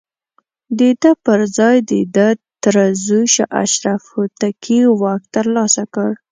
د 0.79 0.81
ده 1.01 1.11
پر 1.25 1.39
ځاى 1.57 1.77
د 1.91 1.93
ده 2.15 2.27
تره 2.63 2.83
زوی 3.05 3.25
شاه 3.33 3.51
اشرف 3.63 4.01
هوتکي 4.13 4.79
واک 5.01 5.21
ترلاسه 5.35 5.83
کړ. 5.93 6.09